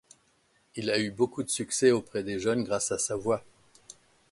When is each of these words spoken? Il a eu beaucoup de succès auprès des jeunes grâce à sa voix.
Il 0.75 0.89
a 0.89 0.99
eu 0.99 1.11
beaucoup 1.11 1.43
de 1.43 1.49
succès 1.51 1.91
auprès 1.91 2.23
des 2.23 2.39
jeunes 2.39 2.63
grâce 2.63 2.91
à 2.91 2.97
sa 2.97 3.15
voix. 3.15 3.43